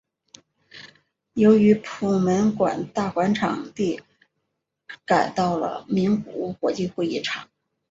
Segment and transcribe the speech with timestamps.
[1.33, 4.01] 由于普门馆大馆场地
[5.05, 7.47] 改到了名古屋国际会议场。